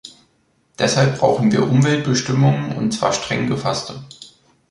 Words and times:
Deshalb 0.79 1.19
brauchen 1.19 1.51
wir 1.51 1.61
Umweltbestimmungen, 1.61 2.75
und 2.75 2.91
zwar 2.91 3.13
streng 3.13 3.45
gefasste. 3.45 4.03